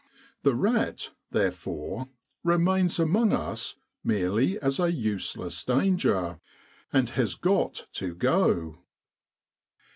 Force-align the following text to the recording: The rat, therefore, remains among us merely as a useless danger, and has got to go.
The 0.41 0.55
rat, 0.55 1.11
therefore, 1.29 2.09
remains 2.43 2.97
among 2.97 3.33
us 3.33 3.75
merely 4.03 4.59
as 4.59 4.79
a 4.79 4.91
useless 4.91 5.63
danger, 5.63 6.39
and 6.91 7.11
has 7.11 7.35
got 7.35 7.85
to 7.93 8.15
go. 8.15 8.79